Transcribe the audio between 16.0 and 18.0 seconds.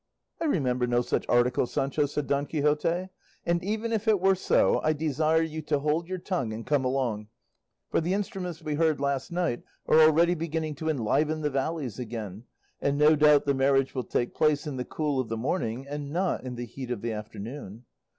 not in the heat of the afternoon."